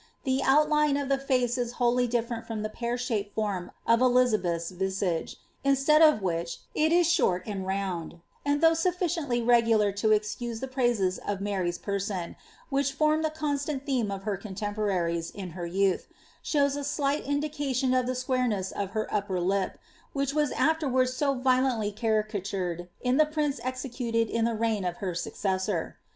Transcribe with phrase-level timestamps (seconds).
[0.23, 4.71] The oatline of the bee it wholly different from the pear shaped form of Elizabeth's
[4.71, 10.59] Tisage, instead of which, it is short and round, and though sufficiently regular to ezcoR
[10.59, 12.35] the praises of Mary's person,
[12.69, 16.07] which formed the constant theme of Imt contemporaries in her youth,
[16.41, 19.77] shows a slight indication of the aqutreBai on the upper lip,
[20.13, 25.13] which ^'as aiVerwards so riolently caricatured in the prints executed in the reign of her
[25.13, 25.97] successor.